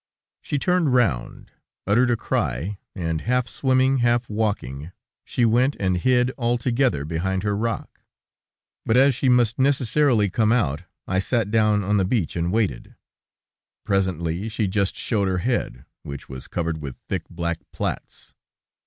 [0.41, 1.51] She turned round,
[1.85, 4.91] uttered a cry, and half swimming, half walking,
[5.23, 8.01] she went and hid altogether behind her rock;
[8.83, 12.95] but as she must necessarily come out, I sat down on the beach and waited.
[13.83, 18.33] Presently, she just showed her head, which was covered with thick black plaits.